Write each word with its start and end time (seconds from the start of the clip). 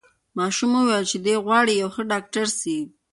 ماشوم 0.37 0.71
وویل 0.75 1.05
چې 1.11 1.17
دی 1.25 1.33
غواړي 1.45 1.73
یو 1.81 1.89
ښه 1.95 2.03
ډاکټر 2.11 2.47
سي. 2.59 2.77